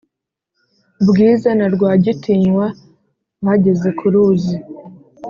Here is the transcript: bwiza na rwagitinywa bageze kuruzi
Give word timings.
bwiza 1.09 1.49
na 1.57 1.67
rwagitinywa 1.73 2.65
bageze 3.45 3.89
kuruzi 3.99 4.55